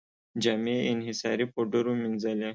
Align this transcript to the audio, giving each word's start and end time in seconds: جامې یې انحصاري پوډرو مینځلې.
جامې 0.43 0.75
یې 0.81 0.87
انحصاري 0.93 1.45
پوډرو 1.53 1.91
مینځلې. 2.01 2.49